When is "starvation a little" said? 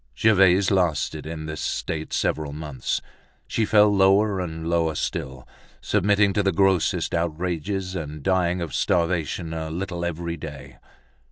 8.73-10.03